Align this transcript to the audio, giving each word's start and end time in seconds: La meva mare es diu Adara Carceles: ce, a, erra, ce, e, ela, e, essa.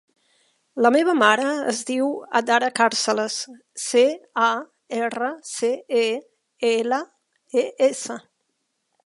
La 0.83 0.89
meva 0.93 1.13
mare 1.17 1.43
es 1.73 1.81
diu 1.89 2.07
Adara 2.39 2.69
Carceles: 2.79 3.35
ce, 3.83 4.03
a, 4.47 4.49
erra, 5.01 5.29
ce, 5.51 5.71
e, 6.01 6.07
ela, 6.73 7.01
e, 7.65 7.69
essa. 7.93 8.19